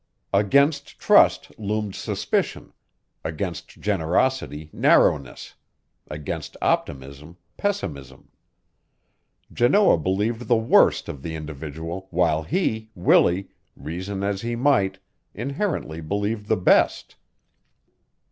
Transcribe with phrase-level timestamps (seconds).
[0.33, 2.73] Against trust loomed suspicion,
[3.23, 5.53] against generosity narrowness,
[6.09, 8.29] against optimism pessimism.
[9.53, 14.97] Janoah believed the worst of the individual while he, Willie, reason as he might,
[15.35, 17.15] inherently believed the best.